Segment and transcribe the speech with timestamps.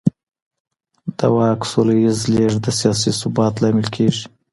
[1.17, 4.23] د واک سوله ييز لېږد د سياسي ثبات لامل کېږي.